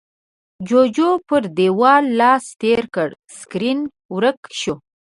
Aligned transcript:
جُوجُو 0.67 1.09
پر 1.27 1.43
دېوال 1.57 2.03
لاس 2.19 2.43
تېر 2.61 2.81
کړ، 2.95 3.09
سکرين 3.37 3.79
ورک 4.13 4.39
شو. 4.59 4.75